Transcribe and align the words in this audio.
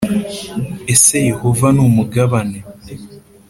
Ese 0.93 1.15
yehova 1.29 1.67
ni 1.75 1.81
umugabane 1.87 2.59